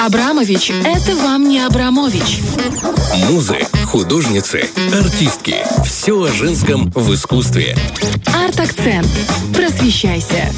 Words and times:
Абрамович– 0.00 0.72
это 0.86 1.14
вам 1.14 1.46
не 1.46 1.60
Абрамович. 1.60 2.38
Музы, 3.28 3.58
художницы, 3.84 4.64
артистки. 4.94 5.56
Все 5.84 6.22
о 6.22 6.28
женском 6.28 6.90
в 6.94 7.12
искусстве. 7.12 7.76
Арт-акцент. 8.34 9.06
Просвещайся. 9.54 10.50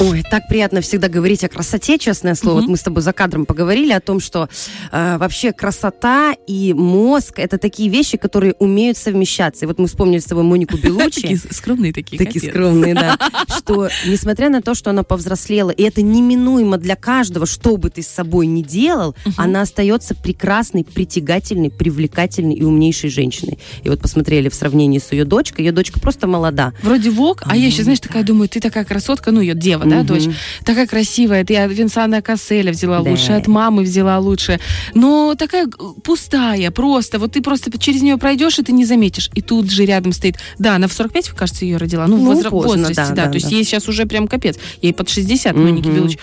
Ой, 0.00 0.24
так 0.28 0.48
приятно 0.48 0.80
всегда 0.80 1.08
говорить 1.08 1.44
о 1.44 1.48
красоте, 1.48 1.98
честное 1.98 2.34
слово. 2.34 2.60
Вот 2.60 2.68
мы 2.68 2.76
с 2.76 2.82
тобой 2.82 3.02
за 3.02 3.12
кадром 3.12 3.46
поговорили 3.46 3.92
о 3.92 4.00
том, 4.00 4.18
что 4.20 4.48
э, 4.90 5.16
вообще 5.18 5.52
красота 5.52 6.34
и 6.46 6.74
мозг 6.74 7.38
это 7.38 7.58
такие 7.58 7.88
вещи, 7.88 8.16
которые 8.16 8.54
умеют 8.58 8.96
совмещаться. 8.96 9.64
И 9.64 9.68
вот 9.68 9.78
мы 9.78 9.86
вспомнили 9.86 10.18
с 10.18 10.24
тобой 10.24 10.44
Монику 10.44 10.76
Белучи. 10.82 11.20
Такие 11.22 11.38
скромные 11.38 11.92
такие. 11.92 12.18
Такие 12.18 12.50
скромные, 12.50 12.94
да. 12.94 13.18
Что, 13.56 13.88
несмотря 14.06 14.48
на 14.48 14.62
то, 14.62 14.74
что 14.74 14.90
она 14.90 15.04
повзрослела, 15.04 15.70
и 15.70 15.82
это 15.82 16.02
неминуемо 16.02 16.78
для 16.78 16.96
каждого, 16.96 17.46
что 17.46 17.76
бы 17.76 17.90
ты 17.90 18.02
с 18.02 18.08
собой 18.08 18.46
делал, 18.62 19.14
она 19.36 19.62
остается 19.62 20.14
прекрасной, 20.14 20.84
притягательной, 20.84 21.70
привлекательной 21.70 22.54
и 22.54 22.62
умнейшей 22.62 23.10
женщиной. 23.10 23.58
И 23.82 23.88
вот 23.88 24.00
посмотрели 24.00 24.48
в 24.48 24.54
сравнении 24.54 24.98
с 24.98 25.12
ее 25.12 25.24
дочкой. 25.24 25.64
Ее 25.64 25.72
дочка 25.72 26.00
просто 26.00 26.26
молода. 26.26 26.72
Вроде 26.82 27.10
вок, 27.10 27.42
а 27.46 27.56
я 27.56 27.66
еще, 27.66 27.82
знаешь, 27.82 28.00
такая 28.00 28.22
думаю, 28.24 28.48
ты 28.48 28.60
такая 28.60 28.84
красотка, 28.84 29.30
ну, 29.30 29.40
ее 29.40 29.54
дева, 29.54 29.84
да, 29.84 29.98
Мгм. 29.98 30.06
дочь, 30.06 30.24
такая 30.64 30.86
красивая, 30.86 31.44
ты 31.44 31.56
от 31.56 31.72
Винсана 31.72 32.22
Касселя 32.22 32.72
взяла 32.72 33.00
Да. 33.02 33.10
лучше, 33.10 33.32
от 33.32 33.46
мамы 33.46 33.82
взяла 33.82 34.18
лучше, 34.18 34.60
но 34.94 35.34
такая 35.38 35.66
пустая, 36.04 36.70
просто, 36.70 37.18
вот 37.18 37.32
ты 37.32 37.42
просто 37.42 37.76
через 37.78 38.02
нее 38.02 38.16
пройдешь, 38.18 38.58
и 38.58 38.62
ты 38.62 38.72
не 38.72 38.84
заметишь, 38.84 39.30
и 39.34 39.40
тут 39.42 39.70
же 39.70 39.84
рядом 39.84 40.12
стоит, 40.12 40.36
да, 40.58 40.76
она 40.76 40.88
в 40.88 40.92
45, 40.92 41.30
кажется, 41.30 41.64
ее 41.64 41.76
родила, 41.76 42.06
ну, 42.06 42.16
в 42.16 42.20
Ну, 42.20 42.32
возра- 42.32 42.50
поздно, 42.50 42.88
возрасте, 42.88 42.94
да, 42.94 43.08
да, 43.08 43.14
да, 43.24 43.28
то 43.30 43.34
есть 43.34 43.48
да. 43.50 43.56
ей 43.56 43.64
сейчас 43.64 43.88
уже 43.88 44.06
прям 44.06 44.28
капец, 44.28 44.58
ей 44.80 44.92
под 44.92 45.08
60, 45.08 45.56
Моники 45.56 45.86
Мгм. 45.88 45.96
Белуч, 45.96 46.16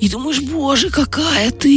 и 0.00 0.08
думаешь, 0.08 0.40
боже, 0.40 0.90
какая 0.90 1.50
ты, 1.50 1.68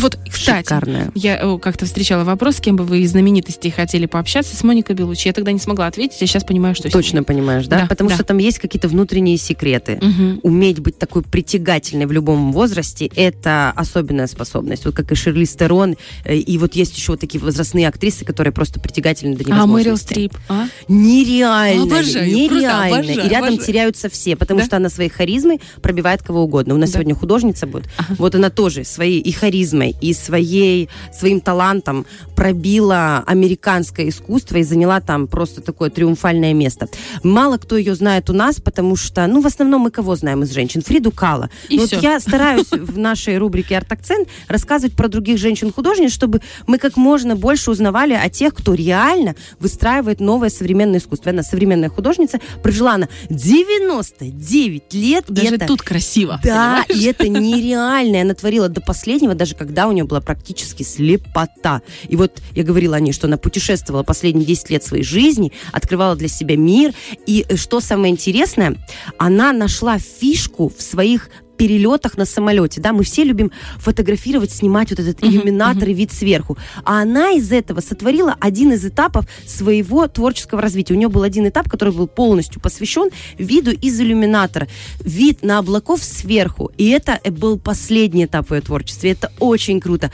вот, 0.00 0.18
кстати, 0.30 0.64
Шикарная. 0.66 1.10
я 1.14 1.38
э, 1.40 1.58
как-то 1.58 1.86
встречала 1.86 2.24
вопрос, 2.24 2.56
с 2.56 2.60
кем 2.60 2.76
бы 2.76 2.84
вы 2.84 3.00
из 3.00 3.10
знаменитостей 3.10 3.70
хотели 3.70 4.06
пообщаться, 4.06 4.56
с 4.56 4.62
Моникой 4.62 4.94
Белучи, 4.96 5.28
я 5.28 5.32
тогда 5.32 5.52
не 5.52 5.58
смогла 5.58 5.86
ответить, 5.86 6.22
а 6.22 6.26
сейчас 6.26 6.44
понимаю, 6.44 6.74
что. 6.74 6.90
Точно 6.90 7.22
понимаешь, 7.22 7.66
да? 7.66 7.80
Да, 7.80 7.86
Потому 7.86 8.08
да. 8.10 8.16
что 8.16 8.24
там 8.24 8.38
есть 8.38 8.58
какие-то 8.58 8.88
внутренние 8.88 9.36
секреты. 9.36 9.98
Мгм. 10.00 10.40
Уметь 10.42 10.80
быть 10.80 10.98
такой 10.98 11.22
притягательной 11.22 12.06
в 12.06 12.12
любом 12.12 12.52
возрасте– 12.52 13.10
это 13.16 13.72
особенная 13.76 14.26
способность. 14.26 14.84
Вот 14.84 14.94
как 14.94 15.10
и 15.12 15.14
Шерли 15.14 15.44
Стерон, 15.44 15.96
э, 16.24 16.36
и 16.36 16.58
вот 16.58 16.74
есть 16.74 16.96
еще 16.96 17.12
вот 17.12 17.20
такие 17.20 17.40
возрастные 17.42 17.88
актрисы, 17.88 18.24
которые 18.24 18.52
просто 18.52 18.80
притягательны 18.80 19.36
до 19.36 19.44
А 19.44 19.66
Мэрил 19.66 19.92
невозможности. 19.94 20.04
Стрип, 20.12 20.36
а? 20.48 20.66
Нереально, 20.88 21.82
Обожаю, 21.84 22.32
нереально. 22.32 22.96
обожаю, 22.96 23.18
и 23.24 23.28
рядом 23.28 23.48
обожаю. 23.48 23.58
теряются 23.66 24.08
все, 24.08 24.36
потому 24.36 24.60
Да? 24.60 24.66
что 24.66 24.76
она 24.76 24.88
своей 24.90 25.10
харизмой 25.10 25.60
пробивает 25.82 26.22
кого 26.22 26.42
угодно. 26.44 26.74
У 26.74 26.78
нас 26.78 26.90
Да. 26.90 26.94
сегодня 26.98 27.14
художница 27.14 27.66
будет. 27.66 27.88
Вот 28.18 28.34
она 28.34 28.50
тоже 28.50 28.84
своей 28.84 29.20
и 29.20 29.32
харизмой, 29.40 29.96
и 30.00 30.12
своей, 30.14 30.88
своим 31.12 31.40
талантом 31.40 32.04
пробила 32.36 33.22
американское 33.26 34.08
искусство 34.08 34.56
и 34.58 34.62
заняла 34.62 35.00
там 35.00 35.26
просто 35.26 35.60
такое 35.60 35.90
триумфальное 35.90 36.52
место. 36.54 36.88
Мало 37.22 37.56
кто 37.56 37.76
ее 37.76 37.94
знает 37.94 38.28
у 38.30 38.32
нас, 38.32 38.60
потому 38.60 38.96
что, 38.96 39.26
ну, 39.26 39.40
в 39.40 39.46
основном 39.46 39.82
мы 39.82 39.90
кого 39.90 40.16
знаем 40.16 40.42
из 40.42 40.52
женщин? 40.52 40.82
Фриду 40.82 41.10
Кала. 41.10 41.48
И 41.68 41.78
вот 41.78 41.92
я 41.92 42.20
стараюсь 42.20 42.70
в 42.70 42.98
нашей 42.98 43.38
рубрике 43.38 43.76
«Арт-акцент» 43.76 44.28
рассказывать 44.48 44.94
про 44.94 45.08
других 45.08 45.38
женщин-художниц, 45.38 46.12
чтобы 46.12 46.40
мы 46.66 46.78
как 46.78 46.96
можно 46.96 47.36
больше 47.36 47.70
узнавали 47.70 48.14
о 48.14 48.28
тех, 48.28 48.54
кто 48.54 48.74
реально 48.74 49.34
выстраивает 49.58 50.20
новое 50.20 50.50
современное 50.50 50.98
искусство. 50.98 51.30
Она 51.30 51.42
современная 51.42 51.88
художница, 51.88 52.38
прожила 52.62 52.94
она 52.94 53.08
99 53.30 54.94
лет. 54.94 55.24
Даже 55.28 55.54
это- 55.56 55.66
тут 55.66 55.82
красиво. 55.82 56.40
да, 56.42 56.84
понимаешь? 56.88 57.04
и 57.04 57.06
это 57.06 57.28
нереально. 57.28 58.20
Она 58.22 58.34
творила 58.34 58.68
до 58.68 58.80
последнего, 58.80 59.29
даже 59.34 59.54
когда 59.54 59.88
у 59.88 59.92
нее 59.92 60.04
была 60.04 60.20
практически 60.20 60.82
слепота. 60.82 61.82
И 62.08 62.16
вот 62.16 62.40
я 62.52 62.62
говорила 62.62 62.96
о 62.96 63.00
ней, 63.00 63.12
что 63.12 63.26
она 63.26 63.36
путешествовала 63.36 64.02
последние 64.02 64.46
10 64.46 64.70
лет 64.70 64.84
своей 64.84 65.04
жизни, 65.04 65.52
открывала 65.72 66.16
для 66.16 66.28
себя 66.28 66.56
мир. 66.56 66.92
И 67.26 67.44
э, 67.48 67.56
что 67.56 67.80
самое 67.80 68.12
интересное, 68.12 68.76
она 69.18 69.52
нашла 69.52 69.98
фишку 69.98 70.68
в 70.68 70.82
своих 70.82 71.30
перелетах 71.60 72.16
на 72.16 72.24
самолете, 72.24 72.80
да, 72.80 72.94
мы 72.94 73.04
все 73.04 73.22
любим 73.22 73.52
фотографировать, 73.76 74.50
снимать 74.50 74.88
вот 74.88 74.98
этот 74.98 75.22
иллюминатор 75.22 75.90
и 75.90 75.92
вид 75.92 76.10
сверху, 76.10 76.56
а 76.84 77.02
она 77.02 77.32
из 77.32 77.52
этого 77.52 77.80
сотворила 77.80 78.34
один 78.40 78.72
из 78.72 78.86
этапов 78.86 79.26
своего 79.46 80.08
творческого 80.08 80.62
развития. 80.62 80.94
У 80.94 80.96
нее 80.96 81.08
был 81.08 81.22
один 81.22 81.46
этап, 81.46 81.68
который 81.68 81.92
был 81.92 82.06
полностью 82.06 82.62
посвящен 82.62 83.10
виду 83.36 83.72
из 83.72 84.00
иллюминатора, 84.00 84.68
вид 85.00 85.42
на 85.42 85.58
облаков 85.58 86.02
сверху, 86.02 86.72
и 86.78 86.88
это 86.88 87.20
был 87.30 87.58
последний 87.58 88.24
этап 88.24 88.48
в 88.48 88.54
ее 88.54 88.62
творчестве, 88.62 89.10
это 89.10 89.30
очень 89.38 89.80
круто. 89.80 90.10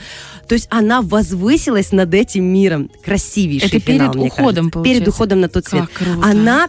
То 0.49 0.55
есть 0.55 0.67
она 0.69 1.01
возвысилась 1.01 1.93
над 1.93 2.13
этим 2.13 2.43
миром, 2.43 2.91
красивейший 3.05 3.69
Это 3.69 3.79
финал, 3.79 4.11
перед 4.11 4.15
мне 4.15 4.27
уходом. 4.27 4.69
Перед 4.83 5.07
уходом 5.07 5.39
на 5.39 5.47
тот 5.47 5.65
свет. 5.65 5.85
Круто. 5.93 6.27
Она 6.27 6.67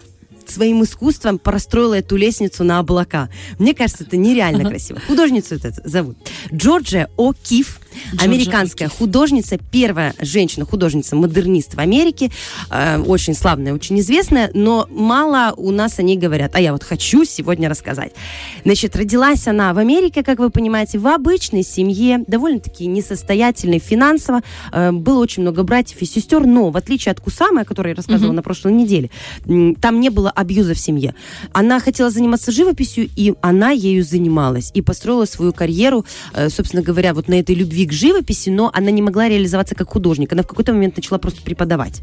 своим 0.50 0.82
искусством 0.82 1.38
простроила 1.38 1.94
эту 1.94 2.16
лестницу 2.16 2.64
на 2.64 2.78
облака. 2.78 3.28
Мне 3.59 3.75
кажется, 3.75 4.04
это 4.04 4.16
нереально 4.16 4.69
красиво. 4.69 5.00
Художницу 5.06 5.54
это 5.54 5.72
зовут 5.84 6.16
Джорджия 6.53 7.09
О'Кифф. 7.16 7.66
Американская 8.19 8.88
художница, 8.88 9.59
первая 9.70 10.14
женщина-художница-модернист 10.20 11.75
в 11.75 11.78
Америке. 11.78 12.31
Э, 12.70 12.98
очень 12.98 13.34
славная, 13.34 13.75
очень 13.75 13.98
известная, 14.00 14.50
но 14.54 14.86
мало 14.91 15.54
у 15.56 15.70
нас 15.70 15.98
о 15.98 16.03
ней 16.03 16.16
говорят. 16.16 16.54
А 16.54 16.60
я 16.60 16.72
вот 16.72 16.82
хочу 16.82 17.25
сегодня 17.25 17.69
рассказать. 17.69 18.12
Значит, 18.64 18.97
родилась 18.97 19.47
она 19.47 19.72
в 19.75 19.78
Америке, 19.78 20.22
как 20.22 20.38
вы 20.38 20.50
понимаете, 20.50 20.98
в 20.98 21.06
обычной 21.06 21.62
семье, 21.62 22.25
довольно-таки 22.26 22.87
несостоятельной 22.87 23.78
финансово. 23.78 24.42
Э, 24.72 24.92
было 24.92 25.20
очень 25.20 25.42
много 25.42 25.62
братьев 25.62 26.00
и 26.00 26.06
сестер, 26.06 26.44
но 26.47 26.70
в 26.70 26.76
отличие 26.76 27.12
от 27.12 27.20
Кусамы, 27.20 27.62
о 27.62 27.64
которой 27.64 27.88
я 27.88 27.94
рассказывала 27.94 28.32
на 28.32 28.42
прошлой 28.42 28.72
неделе, 28.72 29.10
там 29.81 30.00
не 30.00 30.10
было 30.10 30.31
абьюза 30.31 30.75
в 30.75 30.78
семье. 30.78 31.14
Она 31.53 31.81
хотела 31.81 32.10
заниматься 32.10 32.53
живописью, 32.53 33.08
и 33.16 33.34
она 33.41 33.70
ею 33.70 34.04
занималась. 34.04 34.70
И 34.75 34.82
построила 34.82 35.25
свою 35.25 35.53
карьеру, 35.53 36.04
э, 36.34 36.48
собственно 36.48 36.82
говоря, 36.82 37.14
вот 37.14 37.28
на 37.28 37.34
этой 37.34 37.54
любви 37.54 37.87
к 37.88 37.93
живописи, 37.93 38.50
но 38.50 38.71
она 38.72 38.91
не 38.91 39.03
могла 39.03 39.28
реализоваться 39.28 39.75
как 39.75 39.88
художник. 39.88 40.32
Она 40.32 40.43
в 40.43 40.47
какой-то 40.47 40.72
момент 40.72 40.97
начала 40.97 41.19
просто 41.19 41.43
преподавать. 41.43 42.03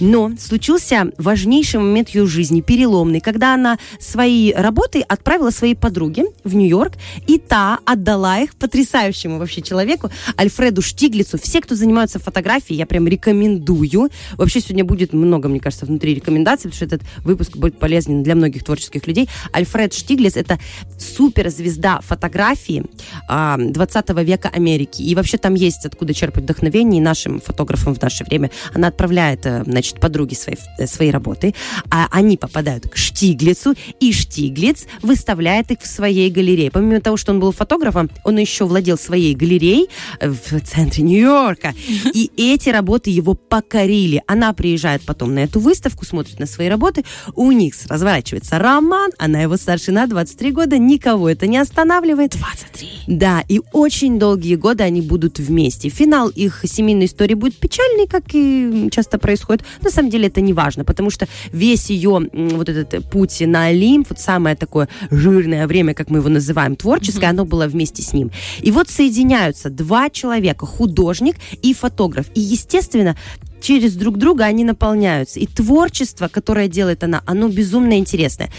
Но 0.00 0.32
случился 0.38 1.12
важнейший 1.18 1.80
момент 1.80 2.08
ее 2.10 2.26
жизни, 2.26 2.60
переломный, 2.60 3.20
когда 3.20 3.54
она 3.54 3.78
свои 4.00 4.52
работы 4.52 5.00
отправила 5.02 5.50
своей 5.50 5.74
подруге 5.74 6.24
в 6.44 6.54
Нью-Йорк, 6.54 6.94
и 7.26 7.38
та 7.38 7.78
отдала 7.84 8.38
их 8.40 8.54
потрясающему 8.56 9.38
вообще 9.38 9.62
человеку, 9.62 10.10
Альфреду 10.38 10.82
Штиглицу. 10.82 11.38
Все, 11.38 11.60
кто 11.60 11.74
занимаются 11.74 12.18
фотографией, 12.18 12.78
я 12.78 12.86
прям 12.86 13.06
рекомендую. 13.06 14.10
Вообще 14.36 14.60
сегодня 14.60 14.84
будет 14.84 15.12
много, 15.12 15.48
мне 15.48 15.60
кажется, 15.60 15.86
внутри 15.86 16.14
рекомендаций, 16.14 16.70
потому 16.70 16.74
что 16.74 16.84
этот 16.84 17.02
выпуск 17.24 17.56
будет 17.56 17.78
полезен 17.78 18.22
для 18.22 18.34
многих 18.34 18.64
творческих 18.64 19.06
людей. 19.06 19.28
Альфред 19.52 19.92
Штиглиц– 19.92 20.36
это 20.36 20.58
суперзвезда 20.98 22.00
фотографии 22.00 22.84
а, 23.28 23.56
20 23.58 24.10
века 24.24 24.48
Америки. 24.48 25.02
И 25.08 25.14
вообще 25.14 25.38
там 25.38 25.54
есть 25.54 25.86
откуда 25.86 26.12
черпать 26.12 26.44
вдохновение 26.44 27.00
и 27.00 27.02
нашим 27.02 27.40
фотографам 27.40 27.94
в 27.94 28.02
наше 28.02 28.24
время. 28.24 28.50
Она 28.74 28.88
отправляет, 28.88 29.46
э, 29.46 29.62
значит, 29.64 30.00
подруге 30.00 30.36
свои, 30.36 30.56
э, 30.78 30.86
свои 30.86 31.10
работы, 31.10 31.54
а 31.90 32.08
они 32.10 32.36
попадают 32.36 32.90
к 32.90 32.96
Штиглицу, 32.96 33.74
и 34.00 34.12
Штиглиц 34.12 34.86
выставляет 35.00 35.70
их 35.70 35.80
в 35.80 35.86
своей 35.86 36.30
галерее. 36.30 36.70
Помимо 36.70 37.00
того, 37.00 37.16
что 37.16 37.32
он 37.32 37.40
был 37.40 37.52
фотографом, 37.52 38.10
он 38.22 38.36
еще 38.36 38.66
владел 38.66 38.98
своей 38.98 39.34
галереей 39.34 39.88
э, 40.20 40.28
в 40.28 40.60
центре 40.60 41.02
Нью-Йорка. 41.04 41.72
И 42.12 42.30
эти 42.36 42.68
работы 42.68 43.08
его 43.08 43.32
покорили. 43.32 44.22
Она 44.26 44.52
приезжает 44.52 45.00
потом 45.06 45.34
на 45.34 45.38
эту 45.38 45.58
выставку, 45.58 46.04
смотрит 46.04 46.38
на 46.38 46.44
свои 46.44 46.68
работы, 46.68 47.06
у 47.34 47.50
них 47.50 47.74
разворачивается 47.88 48.58
роман, 48.58 49.10
она 49.16 49.40
его 49.40 49.56
старше 49.56 49.90
на 49.90 50.06
23 50.06 50.52
года, 50.52 50.76
никого 50.76 51.30
это 51.30 51.46
не 51.46 51.56
останавливает. 51.56 52.36
23. 52.36 52.88
Да, 53.06 53.42
и 53.48 53.62
очень 53.72 54.18
долгие 54.18 54.56
годы 54.56 54.84
они 54.84 54.97
будут 55.00 55.38
вместе. 55.38 55.88
Финал 55.88 56.28
их 56.28 56.64
семейной 56.64 57.06
истории 57.06 57.34
будет 57.34 57.56
печальный, 57.56 58.06
как 58.06 58.24
и 58.32 58.88
часто 58.90 59.18
происходит. 59.18 59.64
На 59.82 59.90
самом 59.90 60.10
деле 60.10 60.28
это 60.28 60.40
не 60.40 60.52
важно, 60.52 60.84
потому 60.84 61.10
что 61.10 61.28
весь 61.52 61.90
ее 61.90 62.28
вот 62.32 62.68
этот 62.68 63.10
путь 63.10 63.40
на 63.40 63.66
Олимп, 63.66 64.10
вот 64.10 64.20
самое 64.20 64.56
такое 64.56 64.88
жирное 65.10 65.66
время, 65.66 65.94
как 65.94 66.10
мы 66.10 66.18
его 66.18 66.28
называем, 66.28 66.76
творческое, 66.76 67.26
оно 67.26 67.44
было 67.44 67.66
вместе 67.66 68.02
с 68.02 68.12
ним. 68.12 68.30
И 68.60 68.70
вот 68.70 68.88
соединяются 68.90 69.70
два 69.70 70.10
человека, 70.10 70.66
художник 70.66 71.36
и 71.62 71.74
фотограф. 71.74 72.26
И, 72.34 72.40
естественно, 72.40 73.16
через 73.60 73.94
друг 73.94 74.18
друга 74.18 74.44
они 74.44 74.64
наполняются. 74.64 75.40
И 75.40 75.46
творчество, 75.46 76.28
которое 76.28 76.68
делает 76.68 77.04
она, 77.04 77.22
оно 77.26 77.48
безумно 77.48 77.98
интересное. 77.98 78.50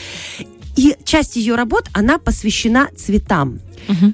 И 0.80 0.96
часть 1.04 1.36
ее 1.36 1.56
работ, 1.56 1.90
она 1.94 2.18
посвящена 2.20 2.88
цветам. 2.96 3.60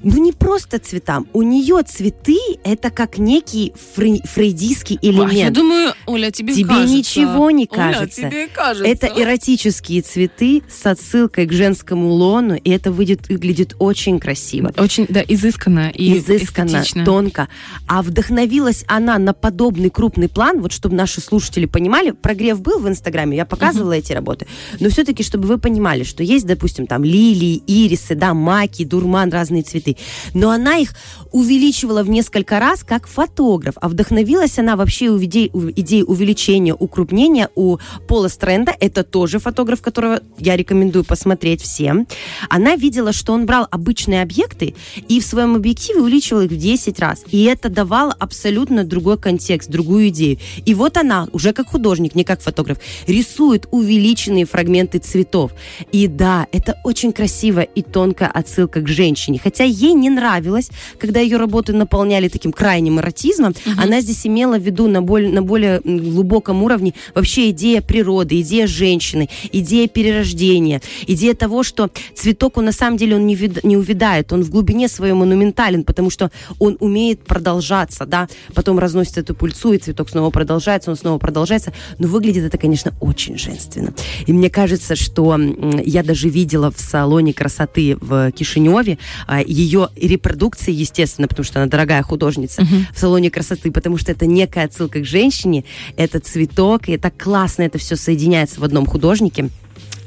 Ну, 0.03 0.23
не 0.23 0.31
просто 0.31 0.79
цветам. 0.79 1.27
У 1.33 1.41
нее 1.41 1.81
цветы 1.87 2.37
это 2.63 2.89
как 2.91 3.17
некий 3.17 3.73
фрей- 3.95 4.21
фрейдийский 4.25 4.97
элемент. 5.01 5.33
Я 5.33 5.49
думаю, 5.51 5.93
Оля, 6.05 6.31
тебе 6.31 6.53
Тебе 6.55 6.69
кажется. 6.69 6.95
ничего 6.95 7.51
не 7.51 7.67
Оля, 7.69 7.93
кажется. 7.93 8.21
тебе 8.21 8.47
кажется. 8.47 8.87
Это 8.87 9.07
эротические 9.07 10.01
цветы 10.01 10.63
с 10.69 10.85
отсылкой 10.85 11.45
к 11.47 11.51
женскому 11.51 12.09
лону, 12.09 12.55
и 12.55 12.69
это 12.69 12.91
выйдет, 12.91 13.27
выглядит 13.29 13.75
очень 13.79 14.19
красиво. 14.19 14.71
Очень, 14.77 15.05
да, 15.09 15.21
изысканно 15.27 15.89
и 15.93 16.17
изысканно, 16.19 16.67
эстетично. 16.81 17.03
тонко. 17.05 17.47
А 17.87 18.01
вдохновилась 18.01 18.85
она 18.87 19.17
на 19.17 19.33
подобный 19.33 19.89
крупный 19.89 20.29
план, 20.29 20.61
вот 20.61 20.71
чтобы 20.73 20.95
наши 20.95 21.21
слушатели 21.21 21.65
понимали, 21.65 22.11
прогрев 22.11 22.61
был 22.61 22.79
в 22.79 22.87
Инстаграме, 22.87 23.35
я 23.37 23.45
показывала 23.45 23.93
эти 23.93 24.13
работы, 24.13 24.47
но 24.79 24.89
все-таки, 24.89 25.21
чтобы 25.23 25.47
вы 25.47 25.57
понимали, 25.57 26.03
что 26.03 26.23
есть, 26.23 26.45
допустим, 26.55 26.87
там 26.87 27.03
лилии, 27.03 27.61
ирисы, 27.67 28.15
да, 28.15 28.33
маки, 28.33 28.85
дурман, 28.85 29.29
разные 29.29 29.63
цветы, 29.63 29.97
но 30.33 30.49
она 30.49 30.77
их 30.77 30.93
увеличивала 31.31 32.01
в 32.03 32.09
несколько 32.09 32.59
раз 32.59 32.83
как 32.83 33.07
фотограф, 33.07 33.75
а 33.81 33.89
вдохновилась 33.89 34.57
она 34.57 34.75
вообще 34.75 35.09
у 35.09 35.17
идей 35.19 36.03
увеличения, 36.03 36.73
укрупнения 36.73 37.49
у 37.55 37.77
Пола 38.07 38.29
Стрэнда, 38.29 38.73
это 38.79 39.03
тоже 39.03 39.39
фотограф, 39.39 39.81
которого 39.81 40.21
я 40.39 40.55
рекомендую 40.55 41.03
посмотреть 41.03 41.61
всем. 41.61 42.07
Она 42.49 42.75
видела, 42.75 43.11
что 43.11 43.33
он 43.33 43.45
брал 43.45 43.67
обычные 43.69 44.21
объекты 44.21 44.75
и 45.09 45.19
в 45.19 45.25
своем 45.25 45.55
объективе 45.55 46.01
увеличивал 46.01 46.41
их 46.41 46.51
в 46.51 46.57
10 46.57 46.99
раз. 46.99 47.23
И 47.31 47.43
это 47.43 47.69
давало 47.69 48.13
абсолютно 48.17 48.83
другой 48.83 49.17
контекст, 49.17 49.69
другую 49.69 50.07
идею. 50.09 50.39
И 50.65 50.73
вот 50.73 50.97
она, 50.97 51.27
уже 51.33 51.51
как 51.51 51.67
художник, 51.67 52.15
не 52.15 52.23
как 52.23 52.41
фотограф, 52.41 52.77
рисует 53.07 53.67
увеличенные 53.71 54.45
фрагменты 54.45 54.99
цветов. 54.99 55.51
И 55.91 56.07
да, 56.07 56.44
это 56.51 56.79
очень 56.83 57.11
красиво 57.11 57.61
и 57.61 57.81
тонкая 57.81 58.29
отсылка 58.29 58.81
к 58.81 58.87
женщине. 58.87 59.39
Хотя 59.43 59.63
ей 59.63 59.93
не 59.93 60.09
нравилось, 60.09 60.69
когда 60.99 61.19
ее 61.19 61.37
работы 61.37 61.73
наполняли 61.73 62.27
таким 62.27 62.51
крайним 62.51 62.99
эротизмом, 62.99 63.55
она 63.77 64.01
здесь 64.01 64.25
имела 64.25 64.57
в 64.57 64.61
виду 64.61 64.87
на, 64.87 65.01
боль- 65.01 65.29
на 65.31 65.41
более 65.41 65.81
глубоком 65.83 66.63
уровне 66.63 66.93
вообще 67.13 67.49
идея 67.49 67.81
природы, 67.81 68.41
идея 68.41 68.67
женщины, 68.67 69.29
идея 69.51 69.87
перерождения, 69.87 70.81
идея 71.07 71.33
того, 71.33 71.63
что 71.63 71.89
цветок, 72.13 72.57
он 72.57 72.65
на 72.65 72.71
самом 72.71 72.97
деле 72.97 73.15
он 73.15 73.25
не, 73.25 73.35
вид- 73.35 73.63
не 73.63 73.77
увядает, 73.77 74.33
он 74.33 74.43
в 74.43 74.49
глубине 74.49 74.87
своей 74.87 75.13
монументален, 75.13 75.83
потому 75.83 76.09
что 76.09 76.31
он 76.59 76.77
умеет 76.79 77.25
продолжаться, 77.25 78.05
да, 78.05 78.27
потом 78.53 78.79
разносит 78.79 79.17
эту 79.17 79.35
пыльцу, 79.35 79.73
и 79.73 79.77
цветок 79.77 80.09
снова 80.09 80.29
продолжается, 80.29 80.91
он 80.91 80.97
снова 80.97 81.17
продолжается, 81.17 81.73
но 81.99 82.07
выглядит 82.07 82.43
это, 82.43 82.57
конечно, 82.57 82.93
очень 83.01 83.37
женственно. 83.37 83.93
И 84.25 84.33
мне 84.33 84.49
кажется, 84.49 84.95
что 84.95 85.37
я 85.85 86.03
даже 86.03 86.24
видела 86.29 86.71
в 86.71 86.79
салоне 86.79 87.33
красоты 87.33 87.97
в 87.99 88.31
Кишиневе 88.31 88.97
а, 89.27 89.41
ее 89.41 89.89
репродукции, 89.95 90.73
естественно, 90.73 91.27
потому 91.27 91.45
что 91.45 91.59
она 91.59 91.69
дорогая 91.69 92.01
художница, 92.03 92.65
в 92.93 92.99
салоне 92.99 93.29
красоты, 93.29 93.71
потому 93.71 93.97
что 93.97 94.11
это 94.11 94.25
некая 94.25 94.65
отсылка 94.65 94.99
к 95.01 95.05
женщине, 95.05 95.65
это 95.97 96.19
цветок, 96.19 96.89
и 96.89 96.93
это 96.93 97.11
классно, 97.11 97.63
это 97.63 97.77
все 97.77 97.95
соединяется 97.95 98.59
в 98.59 98.63
одном 98.63 98.85
художнике. 98.85 99.49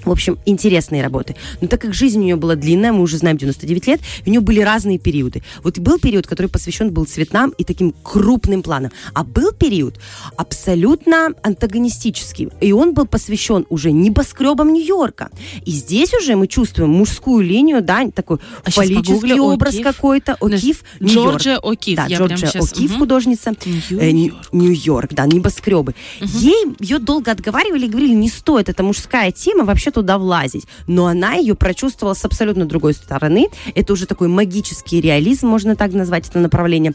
В 0.09 0.13
общем, 0.13 0.39
интересные 0.47 1.03
работы. 1.03 1.37
Но 1.61 1.69
так 1.69 1.81
как 1.83 1.95
жизнь 1.95 2.19
у 2.21 2.23
нее 2.23 2.37
была 2.37 2.55
длинная, 2.57 2.93
мы 2.93 3.03
уже 3.03 3.19
знаем 3.19 3.37
99 3.37 3.87
лет, 3.87 4.01
у 4.27 4.31
нее 4.31 4.41
были 4.41 4.61
разные 4.61 4.99
периоды. 4.99 5.43
Вот 5.63 5.79
был 5.79 5.99
период, 5.99 6.27
который 6.27 6.47
посвящен 6.49 6.91
был 6.91 7.05
цветам 7.05 7.51
и 7.59 7.65
таким 7.65 7.95
крупным 8.03 8.63
планам. 8.63 8.91
А 9.15 9.23
был 9.25 9.53
период 9.53 9.99
абсолютно 10.37 11.29
антагонистический. 11.43 12.49
И 12.61 12.73
он 12.73 12.95
был 12.95 13.07
посвящен 13.07 13.67
уже 13.69 13.93
небоскребам 13.93 14.73
Нью-Йорка. 14.73 15.31
И 15.65 15.71
здесь 15.71 16.13
уже 16.15 16.37
мы 16.37 16.47
чувствуем 16.47 16.91
мужскую 16.91 17.45
линию, 17.45 17.83
да, 17.83 18.09
такой 18.15 18.39
А 18.65 18.71
фаллический 18.71 19.39
образ 19.41 19.77
какой-то. 19.83 20.37
Нью-Йорк. 20.41 20.79
Джорджия 21.03 21.59
О'Кифф. 21.59 21.97
Да, 21.97 22.07
Я 22.07 22.19
Джорджия 22.19 22.49
О'Кифф, 22.51 22.89
Мгм. 22.91 22.99
художница. 22.99 23.53
Э, 23.91 24.11
Нью- 24.11 24.35
Нью-Йорк, 24.53 25.13
да, 25.13 25.27
небоскребы. 25.27 25.95
Ей 26.21 26.65
ее 26.81 26.99
долго 26.99 27.31
отговаривали 27.31 27.87
и 27.87 27.89
говорили, 27.89 28.15
не 28.15 28.29
стоит, 28.29 28.69
это 28.69 28.83
мужская 28.83 29.31
тема, 29.33 29.65
вообще 29.65 29.91
туда 29.99 30.17
влазить. 30.17 30.67
Но 30.87 31.07
она 31.07 31.35
ее 31.35 31.57
прочувствовала 31.57 32.15
с 32.15 32.25
абсолютно 32.25 32.67
другой 32.67 32.95
стороны. 32.95 33.49
Это 33.75 33.93
уже 33.93 34.07
такой 34.07 34.29
магический 34.29 35.01
реализм, 35.01 35.49
можно 35.49 35.75
так 35.75 35.93
назвать 35.93 36.29
это 36.29 36.39
направление. 36.39 36.95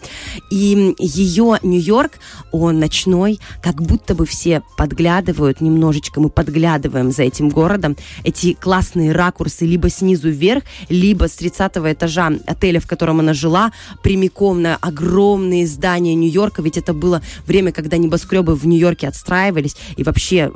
И 0.50 0.96
ее 1.00 1.60
Нью-Йорк, 1.62 2.14
он 2.54 2.80
ночной, 2.80 3.40
как 3.62 3.82
будто 3.82 4.16
бы 4.16 4.26
все 4.26 4.62
подглядывают 4.78 5.60
немножечко, 5.60 6.22
мы 6.22 6.30
подглядываем 6.30 7.12
за 7.12 7.24
этим 7.24 7.50
городом. 7.50 7.98
Эти 8.24 8.54
классные 8.54 9.12
ракурсы 9.12 9.66
либо 9.66 9.90
снизу 9.90 10.30
вверх, 10.30 10.64
либо 10.88 11.28
с 11.28 11.34
30 11.34 11.72
этажа 11.76 12.32
отеля, 12.48 12.80
в 12.80 12.88
котором 12.88 13.20
она 13.20 13.34
жила, 13.34 13.74
прямиком 14.02 14.62
на 14.62 14.78
огромные 14.78 15.68
здания 15.68 16.16
Нью-Йорка, 16.16 16.62
ведь 16.62 16.78
это 16.78 16.94
было 16.94 17.22
время, 17.46 17.74
когда 17.74 17.98
небоскребы 17.98 18.56
в 18.56 18.66
Нью-Йорке 18.66 19.10
отстраивались, 19.10 19.76
и 19.98 20.04
вообще 20.04 20.54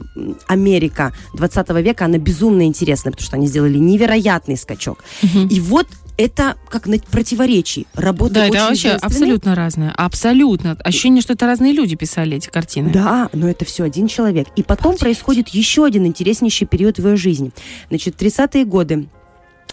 Америка 0.47 1.13
20 1.33 1.69
века, 1.81 2.05
она 2.05 2.17
безумно 2.27 2.63
интересна, 2.65 3.12
потому 3.12 3.25
что 3.25 3.35
они 3.38 3.47
сделали 3.47 3.77
невероятный 3.77 4.57
скачок. 4.57 5.03
И 5.50 5.59
вот 5.59 5.88
это 6.18 6.56
как 6.69 6.88
на 6.88 6.97
противоречии. 6.97 7.85
Работа 7.94 8.33
Да, 8.33 8.45
это 8.47 8.51
очень 8.53 8.62
вообще 8.69 8.89
женственная. 8.89 9.12
абсолютно 9.15 9.56
разное. 9.56 9.91
Абсолютно. 9.95 10.71
Ощущение, 10.83 11.21
что 11.21 11.33
это 11.33 11.45
разные 11.45 11.74
люди 11.74 11.95
писали 11.95 12.38
эти 12.38 12.50
картины. 12.50 12.89
Да, 12.91 13.29
но 13.33 13.47
это 13.47 13.65
все 13.65 13.83
один 13.83 14.07
человек. 14.07 14.47
И 14.56 14.63
потом 14.63 14.97
происходит 14.97 15.50
еще 15.50 15.85
один 15.85 16.07
интереснейший 16.07 16.65
период 16.65 16.97
в 16.97 17.07
ее 17.07 17.18
жизни. 17.18 17.51
Значит, 17.89 18.19
30-е 18.19 18.65
годы 18.65 19.07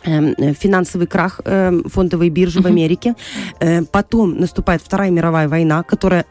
эм, 0.05 0.35
э, 0.37 0.53
финансовый 0.53 1.07
крах 1.07 1.41
эм, 1.47 1.85
фондовой 1.89 2.29
биржи 2.29 2.61
в 2.61 2.67
Америке. 2.67 3.15
Э, 3.61 3.83
Потом 3.85 4.39
наступает 4.39 4.83
Вторая 4.83 5.11
мировая 5.11 5.49
война, 5.49 5.83
которая 5.83 6.27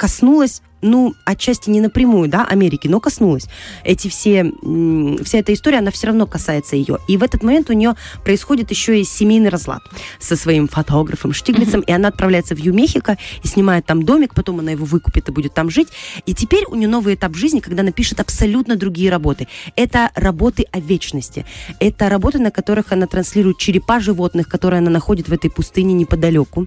коснулась, 0.00 0.62
ну, 0.80 1.12
отчасти 1.26 1.68
не 1.68 1.82
напрямую, 1.82 2.26
да, 2.30 2.46
Америки, 2.46 2.88
но 2.88 3.00
коснулась. 3.00 3.48
Эти 3.84 4.08
все, 4.08 4.50
вся 5.22 5.38
эта 5.38 5.52
история, 5.52 5.80
она 5.80 5.90
все 5.90 6.06
равно 6.06 6.26
касается 6.26 6.74
ее. 6.74 6.96
И 7.06 7.18
в 7.18 7.22
этот 7.22 7.42
момент 7.42 7.68
у 7.68 7.74
нее 7.74 7.96
происходит 8.24 8.70
еще 8.70 8.98
и 8.98 9.04
семейный 9.04 9.50
разлад 9.50 9.82
со 10.18 10.36
своим 10.36 10.68
фотографом 10.68 11.34
Штиглицем, 11.34 11.82
и 11.82 11.92
она 11.92 12.08
отправляется 12.08 12.56
в 12.56 12.58
Ю-Мехико 12.58 13.18
и 13.44 13.46
снимает 13.46 13.84
там 13.84 14.04
домик, 14.04 14.32
потом 14.34 14.60
она 14.60 14.70
его 14.70 14.86
выкупит 14.86 15.28
и 15.28 15.32
будет 15.32 15.52
там 15.52 15.68
жить. 15.68 15.88
И 16.24 16.32
теперь 16.32 16.64
у 16.66 16.76
нее 16.76 16.88
новый 16.88 17.14
этап 17.14 17.36
жизни, 17.36 17.60
когда 17.60 17.82
она 17.82 17.92
пишет 17.92 18.18
абсолютно 18.20 18.76
другие 18.76 19.10
работы. 19.10 19.48
Это 19.76 20.10
работы 20.14 20.64
о 20.72 20.80
вечности. 20.80 21.44
Это 21.78 22.08
работы, 22.08 22.38
на 22.38 22.50
которых 22.50 22.92
она 22.92 23.06
транслирует 23.06 23.58
черепа 23.58 24.00
животных, 24.00 24.48
которые 24.48 24.78
она 24.78 24.90
находит 24.90 25.28
в 25.28 25.32
этой 25.34 25.50
пустыне 25.50 25.92
неподалеку. 25.92 26.66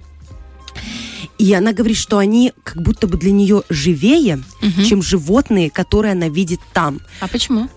И 1.38 1.52
она 1.52 1.72
говорит, 1.72 1.96
что 1.96 2.18
они 2.18 2.52
как 2.62 2.82
будто 2.82 3.06
бы 3.06 3.16
для 3.18 3.32
нее 3.32 3.62
живее, 3.68 4.42
чем 4.86 5.02
животные, 5.02 5.70
которые 5.70 6.12
она 6.12 6.28
видит 6.28 6.60
там. 6.72 7.00
А 7.20 7.28
почему? 7.28 7.68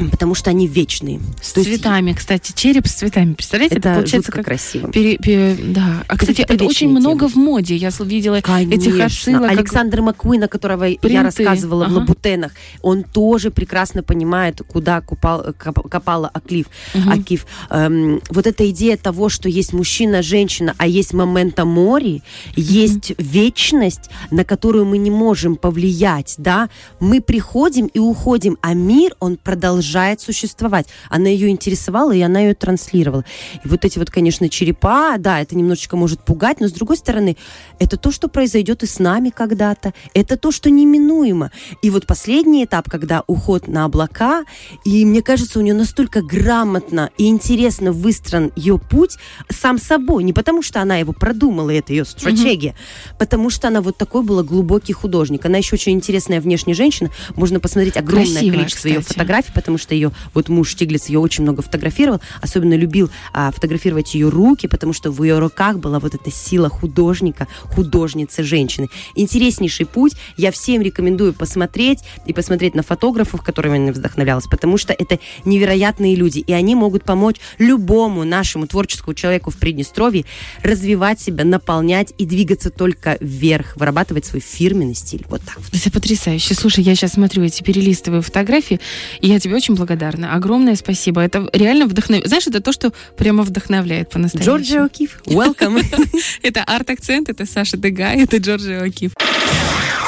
Потому 0.10 0.34
что 0.34 0.50
они 0.50 0.66
вечные. 0.66 1.20
С 1.42 1.52
То 1.52 1.60
есть 1.60 1.72
цветами, 1.72 2.12
кстати, 2.12 2.52
череп 2.54 2.86
с 2.86 2.92
цветами. 2.92 3.34
Представляете, 3.34 3.76
это, 3.76 3.88
Это 3.90 3.98
получается 3.98 4.32
как 4.32 4.44
красиво. 4.44 4.88
пере- 4.90 5.16
пере- 5.18 5.56
да. 5.56 6.04
А, 6.08 6.14
кстати, 6.16 6.30
какие-то 6.42 6.54
это 6.54 6.64
очень 6.64 6.88
вечные 6.88 7.00
много 7.00 7.28
в 7.28 7.34
моде. 7.36 7.76
Я 7.76 7.90
видела 8.04 8.36
этих 8.36 8.44
Конечно. 8.46 9.04
отсылок. 9.04 9.42
как- 9.42 9.50
Александр 9.58 10.00
Маккуин, 10.02 10.44
о 10.44 10.48
которого 10.48 10.84
я 10.84 10.96
Принты. 10.98 11.22
рассказывала 11.22 11.84
в 11.84 11.88
Ага. 11.88 11.94
Лабутенах, 12.00 12.52
он 12.82 13.02
тоже 13.04 13.50
прекрасно 13.50 14.02
понимает, 14.02 14.60
куда 14.66 15.00
купал, 15.00 15.44
коп- 15.58 15.88
копала 15.88 16.28
Аклиф. 16.32 16.66
Акиф. 17.08 17.46
Эм, 17.70 18.20
вот 18.30 18.46
эта 18.46 18.68
идея 18.70 18.96
того, 18.96 19.28
что 19.28 19.48
есть 19.48 19.72
мужчина, 19.72 20.22
женщина, 20.22 20.74
а 20.78 20.86
есть 20.86 21.12
момента 21.12 21.64
мори, 21.64 22.22
есть 22.56 23.12
вечность, 23.18 24.10
на 24.30 24.44
которую 24.44 24.84
мы 24.86 24.98
не 24.98 25.10
можем 25.10 25.56
повлиять, 25.56 26.34
да, 26.38 26.68
мы 27.00 27.20
приходим 27.20 27.86
и 27.86 27.98
уходим, 27.98 28.56
а 28.62 28.74
мир, 28.74 29.14
он 29.20 29.36
продолжает 29.36 29.89
существовать. 30.20 30.86
Она 31.08 31.28
ее 31.28 31.48
интересовала, 31.48 32.12
и 32.12 32.20
она 32.20 32.40
ее 32.40 32.54
транслировала. 32.54 33.24
И 33.64 33.68
вот 33.68 33.84
эти 33.84 33.98
вот, 33.98 34.10
конечно, 34.10 34.48
черепа, 34.48 35.16
да, 35.18 35.40
это 35.40 35.56
немножечко 35.56 35.96
может 35.96 36.24
пугать, 36.24 36.60
но 36.60 36.68
с 36.68 36.72
другой 36.72 36.96
стороны, 36.96 37.36
это 37.78 37.96
то, 37.96 38.10
что 38.10 38.28
произойдет 38.28 38.82
и 38.82 38.86
с 38.86 38.98
нами 38.98 39.30
когда-то. 39.30 39.92
Это 40.14 40.36
то, 40.36 40.52
что 40.52 40.70
неминуемо. 40.70 41.50
И 41.82 41.90
вот 41.90 42.06
последний 42.06 42.64
этап, 42.64 42.88
когда 42.90 43.24
уход 43.26 43.68
на 43.68 43.84
облака, 43.84 44.44
и 44.84 45.04
мне 45.04 45.22
кажется, 45.22 45.58
у 45.58 45.62
нее 45.62 45.74
настолько 45.74 46.22
грамотно 46.22 47.10
и 47.18 47.26
интересно 47.26 47.92
выстроен 47.92 48.52
ее 48.56 48.78
путь 48.78 49.16
сам 49.50 49.78
собой. 49.78 50.24
Не 50.24 50.32
потому, 50.32 50.62
что 50.62 50.80
она 50.80 50.96
его 50.96 51.12
продумала, 51.12 51.70
это 51.70 51.92
ее 51.92 52.04
стратегия, 52.04 52.74
потому 53.18 53.50
что 53.50 53.68
она 53.68 53.80
вот 53.80 53.96
такой 53.96 54.22
была 54.22 54.42
глубокий 54.42 54.92
художник. 54.92 55.44
Она 55.44 55.58
еще 55.58 55.74
очень 55.74 55.92
интересная 55.92 56.40
внешняя 56.40 56.74
женщина. 56.74 57.10
Можно 57.36 57.60
посмотреть 57.60 57.96
огромное 57.96 58.32
Красивая, 58.32 58.58
количество 58.58 58.88
ее 58.88 59.00
кстати. 59.00 59.14
фотографий, 59.14 59.52
потому 59.52 59.69
потому 59.70 59.78
что 59.78 59.94
ее 59.94 60.10
вот 60.34 60.48
муж 60.48 60.70
Штиглиц 60.70 61.06
ее 61.06 61.20
очень 61.20 61.44
много 61.44 61.62
фотографировал, 61.62 62.20
особенно 62.42 62.74
любил 62.74 63.08
а, 63.32 63.52
фотографировать 63.52 64.14
ее 64.14 64.28
руки, 64.28 64.66
потому 64.66 64.92
что 64.92 65.12
в 65.12 65.22
ее 65.22 65.38
руках 65.38 65.78
была 65.78 66.00
вот 66.00 66.12
эта 66.12 66.28
сила 66.32 66.68
художника, 66.68 67.46
художницы, 67.62 68.42
женщины. 68.42 68.88
Интереснейший 69.14 69.86
путь. 69.86 70.14
Я 70.36 70.50
всем 70.50 70.82
рекомендую 70.82 71.34
посмотреть 71.34 72.00
и 72.26 72.32
посмотреть 72.32 72.74
на 72.74 72.82
фотографов, 72.82 73.42
которыми 73.42 73.76
она 73.76 73.92
вдохновлялась, 73.92 74.46
потому 74.46 74.76
что 74.76 74.92
это 74.92 75.20
невероятные 75.44 76.16
люди, 76.16 76.40
и 76.40 76.52
они 76.52 76.74
могут 76.74 77.04
помочь 77.04 77.36
любому 77.58 78.24
нашему 78.24 78.66
творческому 78.66 79.14
человеку 79.14 79.52
в 79.52 79.56
Приднестровье 79.56 80.24
развивать 80.64 81.20
себя, 81.20 81.44
наполнять 81.44 82.12
и 82.18 82.26
двигаться 82.26 82.70
только 82.70 83.18
вверх, 83.20 83.76
вырабатывать 83.76 84.24
свой 84.24 84.40
фирменный 84.40 84.96
стиль. 84.96 85.24
Вот 85.28 85.42
так. 85.42 85.60
Это 85.72 85.92
потрясающе. 85.92 86.54
Слушай, 86.54 86.82
я 86.82 86.96
сейчас 86.96 87.12
смотрю 87.12 87.44
эти 87.44 87.62
перелистываю 87.62 88.22
фотографии, 88.22 88.80
и 89.20 89.28
я 89.28 89.38
тебе 89.38 89.54
очень 89.60 89.74
благодарна. 89.74 90.34
Огромное 90.34 90.74
спасибо. 90.74 91.20
Это 91.20 91.46
реально 91.52 91.86
вдохновляет. 91.86 92.28
Знаешь, 92.28 92.46
это 92.46 92.60
то, 92.62 92.72
что 92.72 92.92
прямо 93.16 93.42
вдохновляет 93.42 94.08
по-настоящему. 94.08 94.56
Джорджио 94.56 94.88
Киф, 94.88 95.20
welcome. 95.26 95.84
Это 96.42 96.64
арт-акцент, 96.64 97.28
это 97.28 97.44
Саша 97.44 97.76
Дега, 97.76 98.08
это 98.08 98.38
Джорджио 98.38 98.88
Киф. 98.90 99.12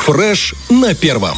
Фреш 0.05 0.55
на 0.71 0.95
первом. 0.95 1.37